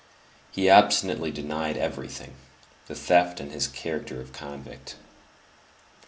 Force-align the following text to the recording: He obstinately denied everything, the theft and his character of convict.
He 0.51 0.67
obstinately 0.67 1.29
denied 1.29 1.77
everything, 1.77 2.33
the 2.87 2.95
theft 2.95 3.39
and 3.39 3.51
his 3.51 3.67
character 3.67 4.19
of 4.19 4.33
convict. 4.33 4.95